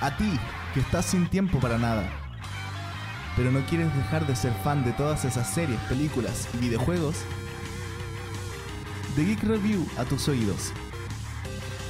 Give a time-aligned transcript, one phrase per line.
[0.00, 0.38] A ti,
[0.74, 2.04] que estás sin tiempo para nada,
[3.36, 7.16] pero no quieres dejar de ser fan de todas esas series, películas y videojuegos,
[9.16, 10.72] The Geek Review a tus oídos.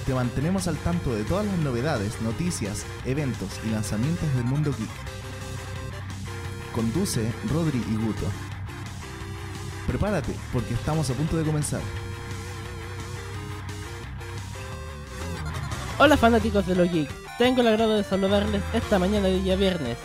[0.06, 4.90] Te mantenemos al tanto de todas las novedades, noticias, eventos y lanzamientos del mundo geek.
[6.74, 8.26] Conduce Rodri y Guto.
[9.86, 11.80] Prepárate porque estamos a punto de comenzar.
[15.98, 19.98] Hola fanáticos de lo geek, tengo el agrado de saludarles esta mañana de día viernes.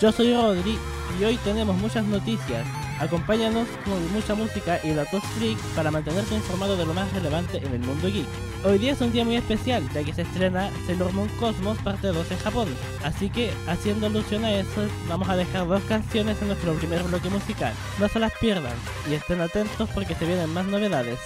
[0.00, 0.78] Yo soy Rodri
[1.18, 2.66] y hoy tenemos muchas noticias.
[3.00, 7.74] Acompáñanos con mucha música y datos freak para mantenerte informado de lo más relevante en
[7.74, 8.26] el mundo geek.
[8.64, 12.08] Hoy día es un día muy especial ya que se estrena Sailor Moon Cosmos parte
[12.08, 12.68] 2 en Japón,
[13.04, 17.28] así que haciendo alusión a eso vamos a dejar dos canciones en nuestro primer bloque
[17.28, 17.74] musical.
[17.98, 18.74] No se las pierdan
[19.10, 21.18] y estén atentos porque se vienen más novedades.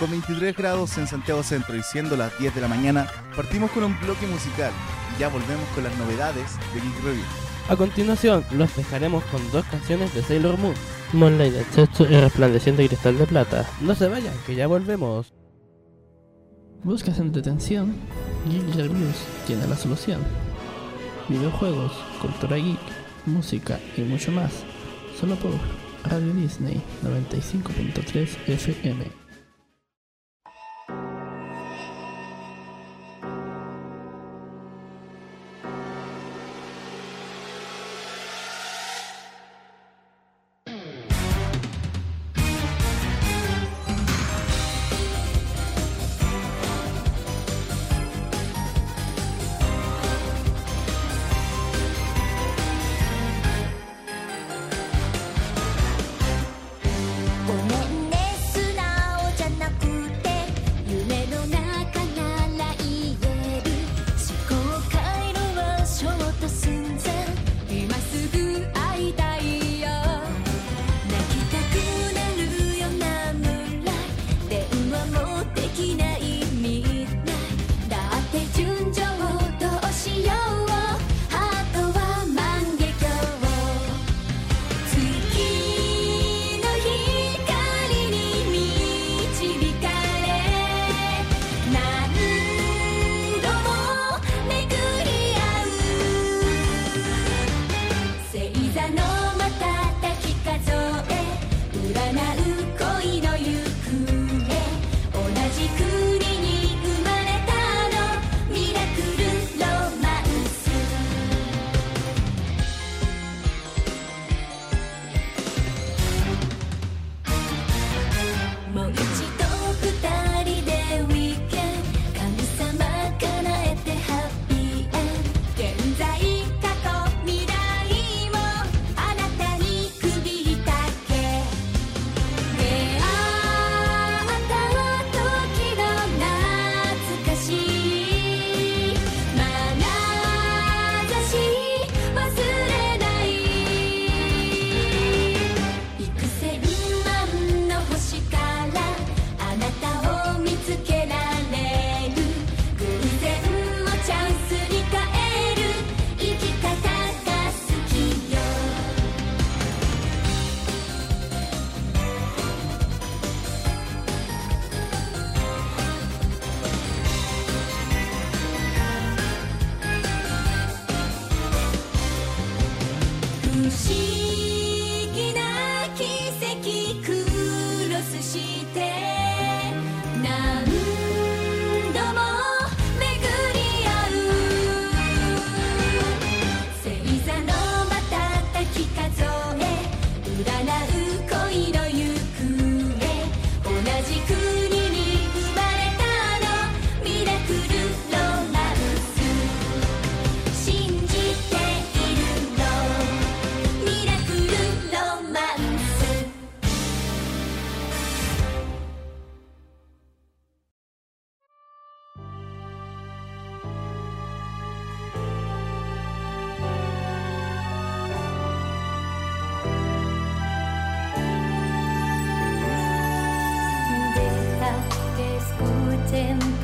[0.00, 3.84] Con 23 grados en Santiago Centro y siendo las 10 de la mañana, partimos con
[3.84, 4.72] un bloque musical
[5.18, 7.24] ya volvemos con las novedades de Geek Review.
[7.68, 10.74] A continuación, los dejaremos con dos canciones de Sailor Moon,
[11.12, 13.66] Moonlight Tetsu y Resplandeciente Cristal de Plata.
[13.80, 15.32] No se vayan, que ya volvemos.
[16.82, 17.94] ¿Buscas entretención?
[18.48, 20.20] Geek Reviews tiene la solución.
[21.28, 22.80] Videojuegos, cultura geek,
[23.26, 24.52] música y mucho más.
[25.18, 25.52] Solo por
[26.04, 29.21] Radio Disney 95.3 FM.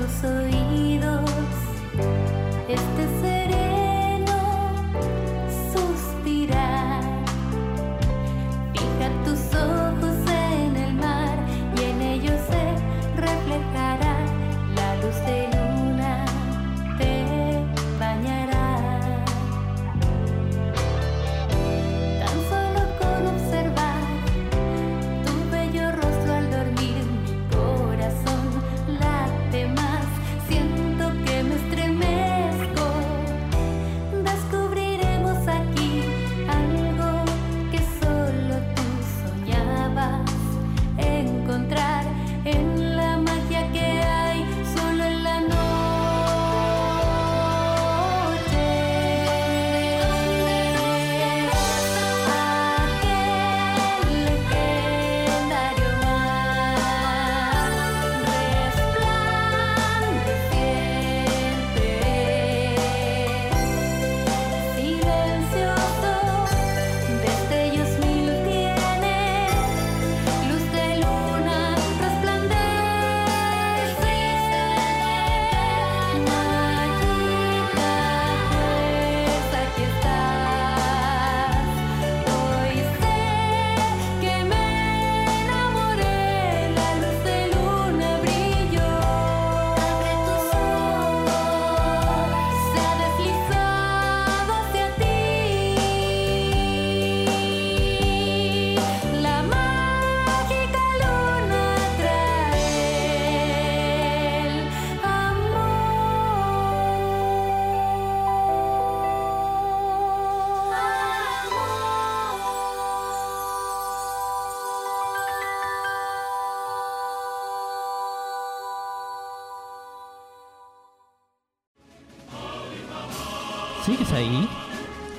[0.09, 1.39] Reflejará la luz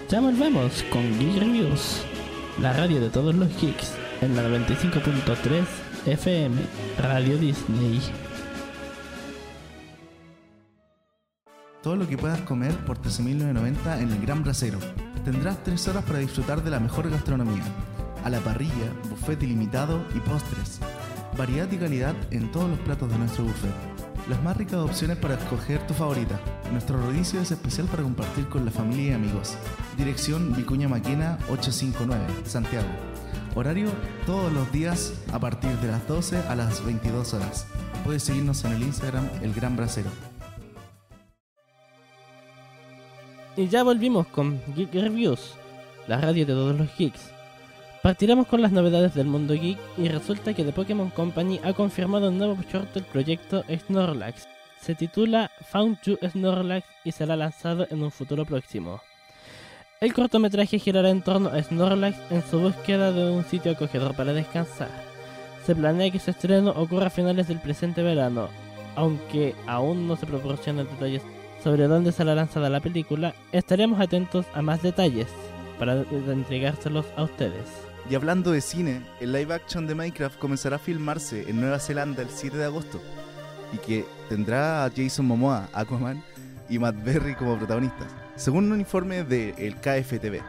[0.09, 2.03] Ya volvemos con Geek Reviews,
[2.59, 5.63] la radio de todos los geeks, en la 95.3
[6.07, 6.55] FM,
[6.97, 8.01] Radio Disney.
[11.83, 14.79] Todo lo que puedas comer por 13.990 en el Gran Brasero.
[15.23, 17.63] Tendrás 3 horas para disfrutar de la mejor gastronomía.
[18.23, 20.79] A la parrilla, buffet ilimitado y postres.
[21.37, 23.88] Variedad y calidad en todos los platos de nuestro buffet.
[24.29, 26.39] Las más ricas opciones para escoger tu favorita.
[26.71, 29.57] Nuestro rodicio es especial para compartir con la familia y amigos.
[29.97, 32.87] Dirección Vicuña Maquena 859, Santiago.
[33.55, 33.89] Horario
[34.27, 37.65] todos los días a partir de las 12 a las 22 horas.
[38.05, 40.11] Puedes seguirnos en el Instagram El Gran Brasero.
[43.57, 45.55] Y ya volvimos con Geek Reviews,
[46.07, 47.38] la radio de todos los geeks.
[48.01, 52.29] Partiremos con las novedades del mundo geek y resulta que The Pokémon Company ha confirmado
[52.29, 54.47] un nuevo short del proyecto Snorlax.
[54.79, 59.01] Se titula Found You Snorlax y será lanzado en un futuro próximo.
[59.99, 64.31] El cortometraje girará en torno a Snorlax en su búsqueda de un sitio acogedor para
[64.31, 64.89] descansar.
[65.65, 68.47] Se planea que su estreno ocurra a finales del presente verano,
[68.95, 71.21] aunque aún no se proporcionan detalles
[71.61, 75.27] sobre dónde será lanzada la película, estaremos atentos a más detalles
[75.77, 77.88] para entregárselos a ustedes.
[78.07, 82.21] Y hablando de cine, el live action de Minecraft comenzará a filmarse en Nueva Zelanda
[82.21, 83.01] el 7 de agosto
[83.73, 86.23] y que tendrá a Jason Momoa, Aquaman
[86.69, 90.41] y Matt Berry como protagonistas, según un informe de el KFTV.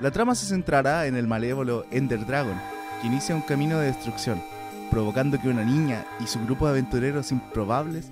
[0.00, 2.60] La trama se centrará en el malévolo Ender Dragon,
[3.00, 4.42] que inicia un camino de destrucción,
[4.90, 8.08] provocando que una niña y su grupo de aventureros improbables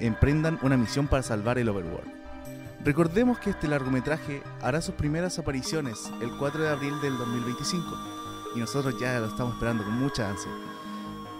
[0.00, 2.17] emprendan una misión para salvar el Overworld.
[2.84, 7.84] Recordemos que este largometraje hará sus primeras apariciones el 4 de abril del 2025
[8.54, 10.50] y nosotros ya lo estamos esperando con mucha ansia.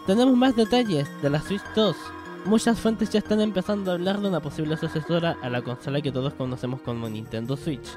[0.07, 1.97] Tenemos más detalles de la Switch 2.
[2.45, 6.12] Muchas fuentes ya están empezando a hablar de una posible sucesora a la consola que
[6.12, 7.88] todos conocemos como Nintendo Switch.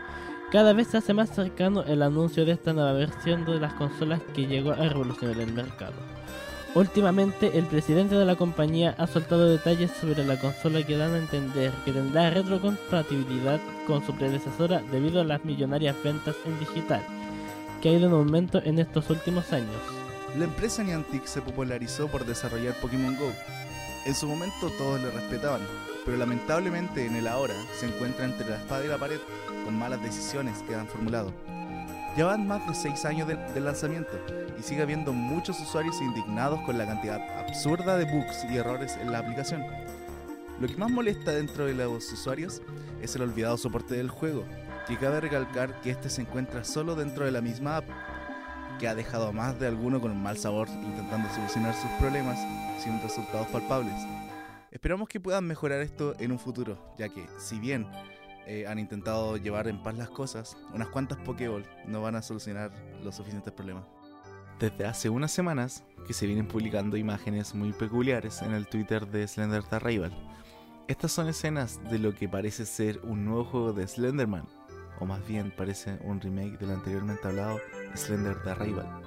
[0.51, 4.21] Cada vez se hace más cercano el anuncio de esta nueva versión de las consolas
[4.35, 5.93] que llegó a revolucionar el mercado.
[6.73, 11.17] Últimamente, el presidente de la compañía ha soltado detalles sobre la consola que dan a
[11.17, 17.03] entender que tendrá retrocompatibilidad con su predecesora debido a las millonarias ventas en digital,
[17.81, 19.75] que ha ido en aumento en estos últimos años.
[20.37, 23.33] La empresa Niantic se popularizó por desarrollar Pokémon Go.
[24.05, 25.61] En su momento todos le respetaban,
[26.05, 29.19] pero lamentablemente en el ahora se encuentra entre la espada y la pared
[29.65, 31.33] con malas decisiones que han formulado.
[32.17, 34.11] Ya van más de 6 años del de lanzamiento
[34.59, 39.13] y sigue habiendo muchos usuarios indignados con la cantidad absurda de bugs y errores en
[39.13, 39.63] la aplicación.
[40.59, 42.61] Lo que más molesta dentro de los usuarios
[43.01, 44.43] es el olvidado soporte del juego,
[44.87, 47.85] que cabe recalcar que este se encuentra solo dentro de la misma app,
[48.77, 52.37] que ha dejado a más de alguno con mal sabor intentando solucionar sus problemas
[52.83, 53.95] sin resultados palpables.
[54.69, 57.87] Esperamos que puedan mejorar esto en un futuro, ya que si bien
[58.51, 62.69] eh, han intentado llevar en paz las cosas, unas cuantas Pokéball no van a solucionar
[63.01, 63.85] los suficientes problemas.
[64.59, 69.25] Desde hace unas semanas que se vienen publicando imágenes muy peculiares en el Twitter de
[69.25, 70.11] Slender the Rival.
[70.89, 74.45] Estas son escenas de lo que parece ser un nuevo juego de Slenderman,
[74.99, 77.57] o más bien parece un remake del anteriormente hablado
[77.95, 79.01] Slender the Rival.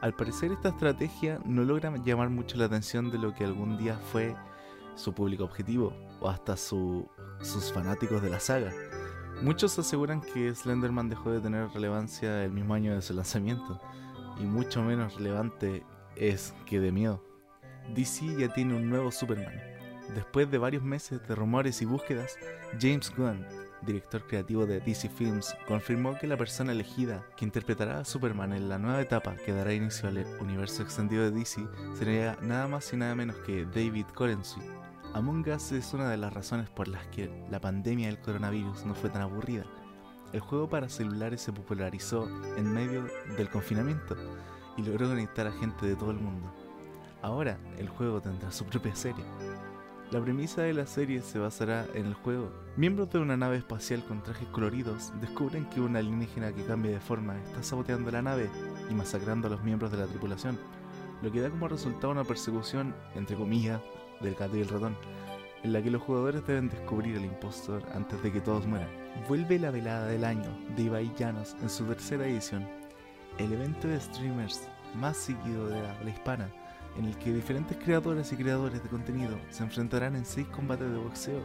[0.00, 3.96] Al parecer esta estrategia no logra llamar mucho la atención de lo que algún día
[4.10, 4.34] fue
[4.96, 7.06] su público objetivo, o hasta sus
[7.72, 8.72] fanáticos de la saga.
[9.42, 13.80] Muchos aseguran que Slenderman dejó de tener relevancia el mismo año de su lanzamiento,
[14.38, 15.84] y mucho menos relevante
[16.16, 17.22] es que de miedo.
[17.94, 19.60] DC ya tiene un nuevo Superman.
[20.14, 22.38] Después de varios meses de rumores y búsquedas,
[22.80, 23.46] James Gunn,
[23.82, 28.68] director creativo de DC Films, confirmó que la persona elegida que interpretará a Superman en
[28.68, 32.96] la nueva etapa que dará inicio al universo extendido de DC sería nada más y
[32.96, 34.81] nada menos que David Corenswet,
[35.14, 38.94] Among Us es una de las razones por las que la pandemia del coronavirus no
[38.94, 39.64] fue tan aburrida.
[40.32, 42.26] El juego para celulares se popularizó
[42.56, 43.04] en medio
[43.36, 44.16] del confinamiento
[44.78, 46.50] y logró conectar a gente de todo el mundo.
[47.20, 49.22] Ahora el juego tendrá su propia serie.
[50.10, 52.50] La premisa de la serie se basará en el juego.
[52.78, 57.00] Miembros de una nave espacial con trajes coloridos descubren que una alienígena que cambia de
[57.00, 58.48] forma está saboteando la nave
[58.90, 60.58] y masacrando a los miembros de la tripulación,
[61.20, 63.82] lo que da como resultado una persecución, entre comillas,
[64.22, 64.96] del gato y el ratón,
[65.62, 68.88] en la que los jugadores deben descubrir al impostor antes de que todos mueran.
[69.28, 72.66] Vuelve la velada del año de Ibai Llanos en su tercera edición,
[73.38, 76.48] el evento de streamers más seguido de la habla hispana,
[76.96, 80.98] en el que diferentes creadores y creadores de contenido se enfrentarán en seis combates de
[80.98, 81.40] boxeo.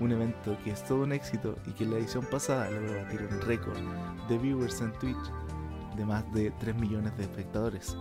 [0.00, 3.28] Un evento que es todo un éxito y que en la edición pasada logró batir
[3.30, 3.78] un récord
[4.28, 5.30] de viewers en Twitch
[5.96, 7.96] de más de 3 millones de espectadores.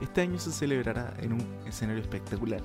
[0.00, 2.62] Este año se celebrará en un escenario espectacular,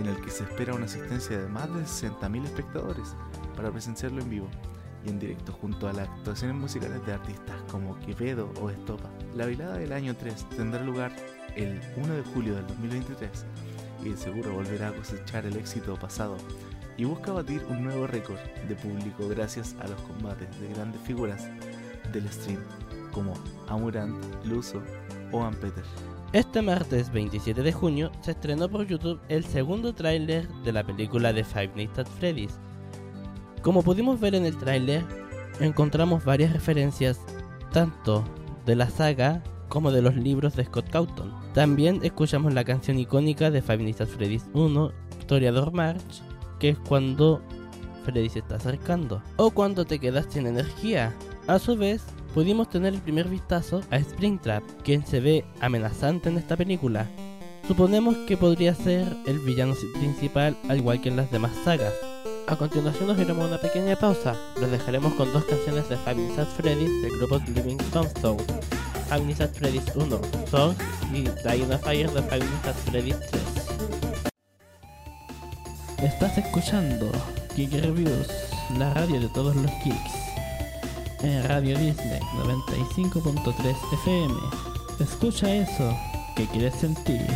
[0.00, 3.14] en el que se espera una asistencia de más de 60.000 espectadores
[3.54, 4.48] para presenciarlo en vivo.
[5.04, 9.10] y en directo junto a las actuaciones musicales de artistas como Quevedo o Estopa.
[9.34, 11.10] La velada del año 3 tendrá lugar
[11.56, 13.44] el 1 de julio del 2023
[14.04, 16.36] y seguro volverá a cosechar el éxito pasado
[16.96, 18.38] y busca batir un nuevo récord
[18.68, 21.48] de público gracias a los combates de grandes figuras
[22.12, 22.60] del stream
[23.12, 23.34] como
[23.68, 24.80] Amurant, Luso
[25.32, 25.84] o Ampeter.
[26.32, 31.30] Este martes 27 de junio se estrenó por YouTube el segundo tráiler de la película
[31.30, 32.58] de Five Nights at Freddy's.
[33.60, 35.04] Como pudimos ver en el tráiler,
[35.60, 37.20] encontramos varias referencias
[37.70, 38.24] tanto
[38.64, 41.34] de la saga como de los libros de Scott Cawthon.
[41.52, 46.22] También escuchamos la canción icónica de Five Nights at Freddy's 1, Historiador March,
[46.58, 47.42] que es cuando
[48.04, 51.14] Freddy se está acercando, o cuando te quedas sin energía.
[51.46, 52.02] A su vez,
[52.34, 57.06] pudimos tener el primer vistazo a Springtrap, quien se ve amenazante en esta película.
[57.68, 61.92] Suponemos que podría ser el villano principal al igual que en las demás sagas.
[62.48, 64.36] A continuación nos iremos a una pequeña pausa.
[64.60, 68.42] Los dejaremos con dos canciones de Nights at Freddy's del grupo Living Tombstone.
[69.10, 70.20] Nights at Freddy's 1,
[70.50, 70.74] Song
[71.12, 71.40] y of
[71.82, 73.42] Fire de Nights at Freddy's 3.
[75.98, 77.12] Estás escuchando
[77.54, 78.28] Geek Reviews,
[78.76, 80.31] la radio de todos los geeks.
[81.22, 84.34] En Radio Disney 95.3 FM.
[84.98, 85.96] Escucha eso
[86.34, 87.26] que quieres sentir.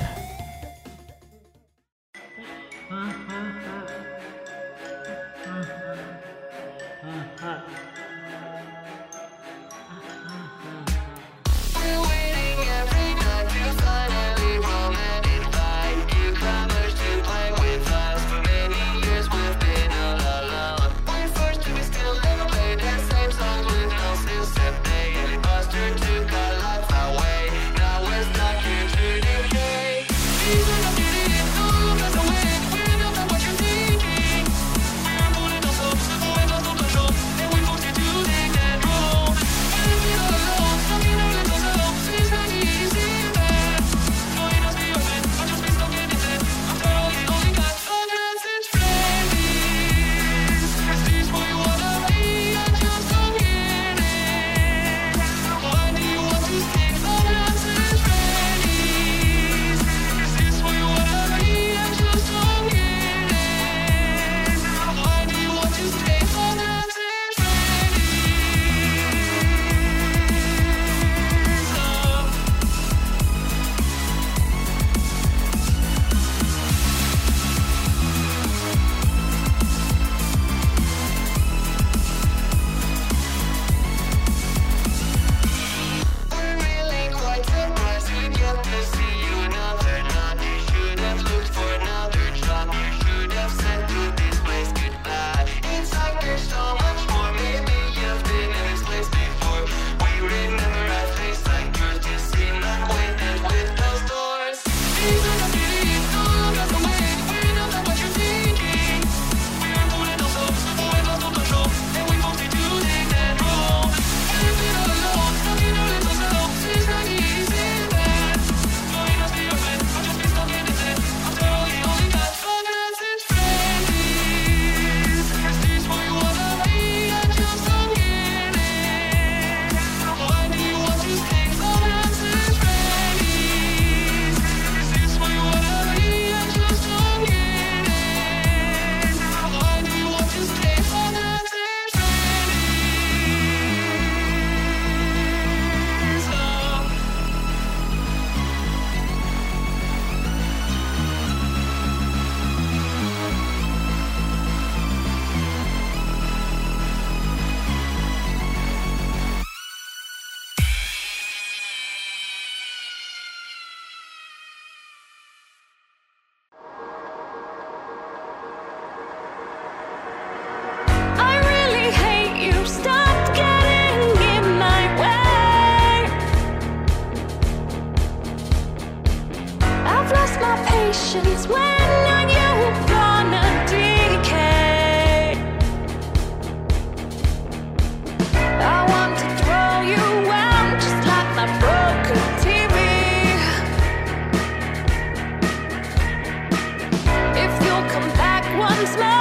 [198.58, 199.15] Once more,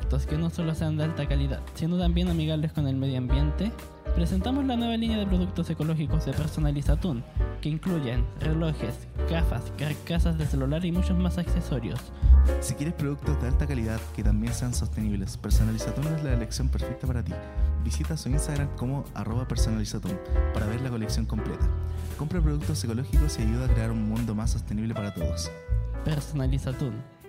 [0.00, 3.70] productos que no solo sean de alta calidad, sino también amigables con el medio ambiente?
[4.14, 7.22] Presentamos la nueva línea de productos ecológicos de Personalizatun,
[7.60, 12.00] que incluyen relojes, gafas, carcasas de celular y muchos más accesorios.
[12.60, 17.06] Si quieres productos de alta calidad que también sean sostenibles, Personalizatun es la elección perfecta
[17.06, 17.32] para ti.
[17.84, 20.18] Visita su Instagram como arroba personalizatun
[20.54, 21.68] para ver la colección completa.
[22.16, 25.50] Compra productos ecológicos y ayuda a crear un mundo más sostenible para todos.
[26.04, 27.19] Personalizatun.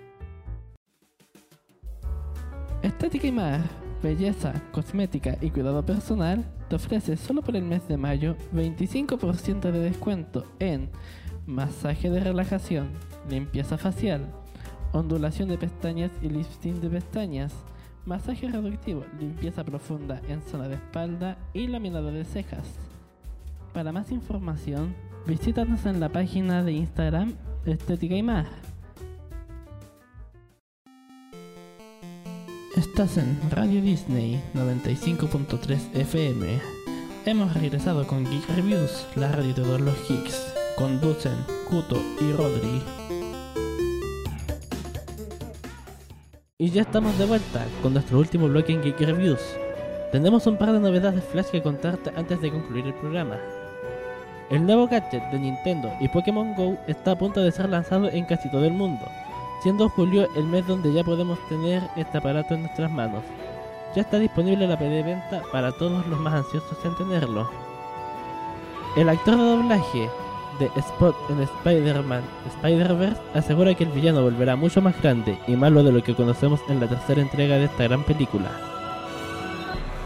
[2.82, 3.60] Estética y más,
[4.02, 9.78] belleza, cosmética y cuidado personal te ofrece solo por el mes de mayo 25% de
[9.78, 10.90] descuento en
[11.46, 12.88] masaje de relajación,
[13.30, 14.26] limpieza facial,
[14.92, 17.54] ondulación de pestañas y lifting de pestañas,
[18.04, 22.66] masaje reductivo, limpieza profunda en zona de espalda y laminado de cejas.
[23.72, 24.92] Para más información,
[25.24, 28.71] visítanos en la página de Instagram Estética y más.
[32.82, 36.60] Estás en Radio Disney 95.3 FM.
[37.26, 40.52] Hemos regresado con Geek Reviews, la radio de todos los geeks.
[40.76, 41.36] Conducen
[41.70, 42.82] Kuto y Rodri.
[46.58, 49.40] Y ya estamos de vuelta con nuestro último bloque en Geek Reviews.
[50.10, 53.38] Tenemos un par de novedades flash que contarte antes de concluir el programa.
[54.50, 58.24] El nuevo gadget de Nintendo y Pokémon Go está a punto de ser lanzado en
[58.24, 59.06] casi todo el mundo,
[59.62, 63.22] siendo julio el mes donde ya podemos tener este aparato en nuestras manos.
[63.94, 67.48] Ya está disponible la venta para todos los más ansiosos en tenerlo.
[68.96, 70.10] El actor de doblaje
[70.58, 72.22] de Spot en Spider-Man
[72.56, 76.60] Spider-Verse asegura que el villano volverá mucho más grande y malo de lo que conocemos
[76.68, 78.50] en la tercera entrega de esta gran película.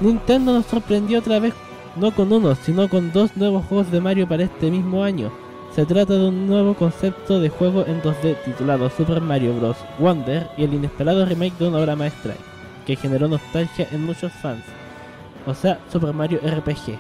[0.00, 1.54] Nintendo nos sorprendió otra vez
[1.96, 5.32] no con uno, sino con dos nuevos juegos de Mario para este mismo año.
[5.76, 9.76] Se trata de un nuevo concepto de juego en 2D titulado Super Mario Bros.
[9.98, 12.34] Wonder y el inesperado remake de una obra maestra,
[12.86, 14.64] que generó nostalgia en muchos fans,
[15.44, 16.98] o sea, Super Mario RPG.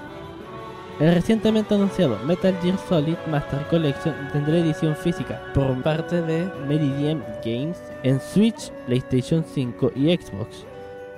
[1.00, 7.24] El recientemente anunciado Metal Gear Solid Master Collection tendrá edición física por parte de Meridian
[7.42, 10.66] Games en Switch, PlayStation 5 y Xbox.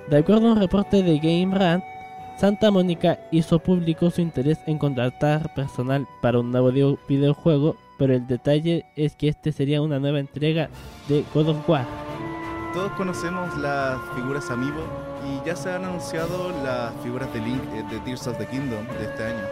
[0.09, 1.83] De acuerdo a un reporte de Game Rant,
[2.39, 8.27] Santa Mónica hizo público su interés en contratar personal para un nuevo videojuego, pero el
[8.27, 10.69] detalle es que este sería una nueva entrega
[11.09, 11.85] de God of War.
[12.73, 14.79] Todos conocemos las figuras Amiibo
[15.27, 18.87] y ya se han anunciado las figuras de Link eh, de Tears of the Kingdom
[18.87, 19.43] de este año.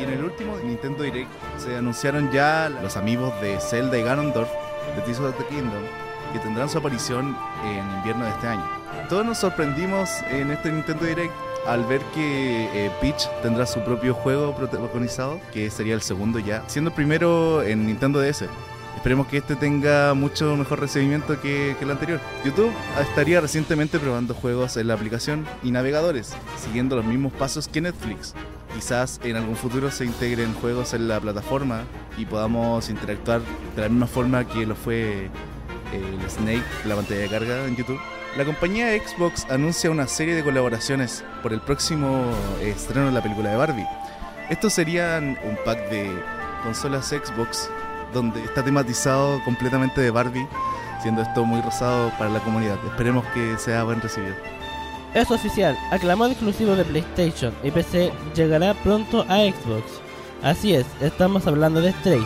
[0.00, 4.50] Y en el último Nintendo Direct se anunciaron ya los Amiibos de Zelda y Ganondorf
[4.96, 5.84] de Tears of the Kingdom
[6.32, 8.64] que tendrán su aparición en invierno de este año.
[9.08, 11.32] Todos nos sorprendimos en este Nintendo Direct
[11.68, 16.64] al ver que eh, Peach tendrá su propio juego protagonizado, que sería el segundo ya,
[16.66, 18.44] siendo primero en Nintendo DS.
[18.96, 22.20] Esperemos que este tenga mucho mejor recibimiento que, que el anterior.
[22.44, 27.80] YouTube estaría recientemente probando juegos en la aplicación y navegadores, siguiendo los mismos pasos que
[27.80, 28.34] Netflix.
[28.74, 31.84] Quizás en algún futuro se integren juegos en la plataforma
[32.16, 33.40] y podamos interactuar
[33.76, 35.30] de la misma forma que lo fue eh,
[35.92, 38.00] el Snake, la pantalla de carga en YouTube.
[38.36, 43.22] La compañía Xbox anuncia una serie de colaboraciones por el próximo eh, estreno de la
[43.22, 43.86] película de Barbie.
[44.50, 46.08] Estos serían un pack de
[46.62, 47.68] consolas Xbox
[48.12, 50.46] donde está tematizado completamente de Barbie,
[51.02, 52.78] siendo esto muy rosado para la comunidad.
[52.86, 54.34] Esperemos que sea buen recibido.
[55.14, 59.84] Es oficial, aclamado exclusivo de PlayStation y PC llegará pronto a Xbox.
[60.42, 62.24] Así es, estamos hablando de Stray.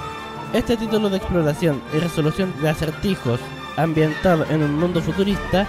[0.52, 3.40] Este título de exploración y resolución de acertijos
[3.76, 5.66] ambientado en un mundo futurista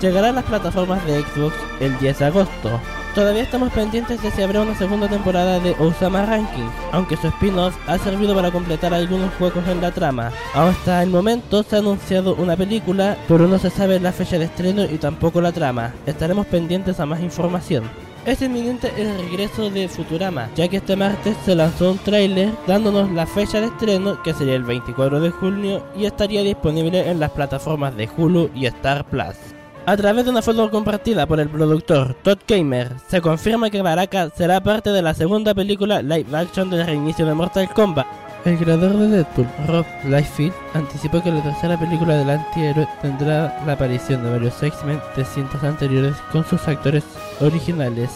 [0.00, 2.80] llegará a las plataformas de Xbox el 10 de agosto.
[3.14, 7.76] Todavía estamos pendientes de si habrá una segunda temporada de Osama Ranking, aunque su spin-off
[7.88, 10.30] ha servido para completar algunos juegos en la trama.
[10.54, 14.44] Hasta el momento se ha anunciado una película, pero no se sabe la fecha de
[14.44, 15.92] estreno y tampoco la trama.
[16.06, 17.90] Estaremos pendientes a más información.
[18.26, 23.10] Es inminente el regreso de Futurama, ya que este martes se lanzó un tráiler dándonos
[23.10, 27.30] la fecha de estreno, que sería el 24 de junio, y estaría disponible en las
[27.30, 29.59] plataformas de Hulu y Star Plus.
[29.86, 34.30] A través de una foto compartida por el productor Todd Gamer, se confirma que Baraka
[34.36, 38.06] será parte de la segunda película live action del reinicio de Mortal Kombat.
[38.44, 43.72] El creador de Deadpool, Rob Liefeld, anticipó que la tercera película del antihéroe tendrá la
[43.72, 47.04] aparición de varios X-Men de cintas anteriores con sus actores
[47.40, 48.10] originales.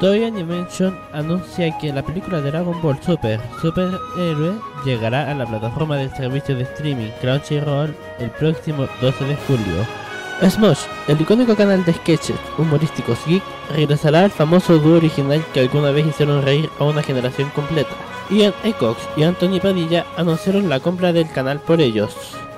[0.00, 5.96] Toei Animation anuncia que la película de Dragon Ball Super Superhéroe llegará a la plataforma
[5.96, 10.01] del servicio de streaming Crunchyroll el próximo 12 de julio.
[10.50, 15.92] Smosh, el icónico canal de sketches humorísticos geek, regresará al famoso dúo original que alguna
[15.92, 17.90] vez hicieron reír a una generación completa.
[18.28, 22.16] Ian Ecox y Anthony Padilla anunciaron la compra del canal por ellos.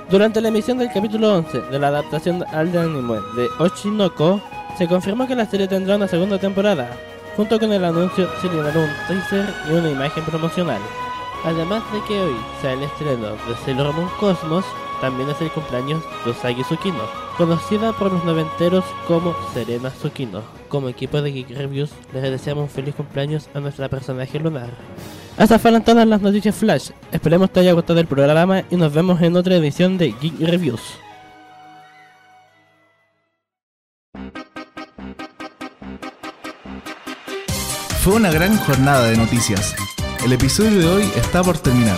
[0.08, 4.40] Durante la emisión del capítulo 11 de la adaptación al anime de Oshinoko,
[4.78, 6.90] se confirmó que la serie tendrá una segunda temporada.
[7.36, 10.80] Junto con el anuncio se liberó un teaser y una imagen promocional.
[11.44, 14.64] Además de que hoy sea el estreno de Sailor Moon Cosmos,
[15.02, 20.42] también es el cumpleaños de Usagi Tsukino, conocida por los noventeros como Serena Tsukino.
[20.68, 24.70] Como equipo de Geek Reviews, les deseamos un feliz cumpleaños a nuestra personaje lunar.
[25.38, 26.90] Estas fueron todas las noticias Flash.
[27.12, 30.80] Esperemos te haya gustado el programa y nos vemos en otra edición de Geek Reviews.
[38.02, 39.74] Fue una gran jornada de noticias.
[40.24, 41.96] El episodio de hoy está por terminar.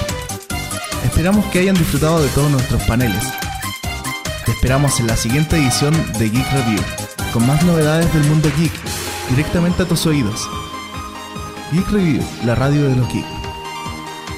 [1.04, 3.45] Esperamos que hayan disfrutado de todos nuestros paneles.
[4.56, 6.80] Esperamos en la siguiente edición de Geek Review,
[7.32, 8.72] con más novedades del mundo geek,
[9.28, 10.48] directamente a tus oídos.
[11.72, 13.28] Geek Review, la radio de los geeks.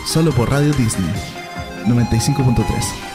[0.07, 1.11] Solo por Radio Disney
[1.87, 3.08] 95.3.